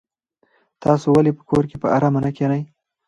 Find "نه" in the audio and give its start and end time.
2.25-2.31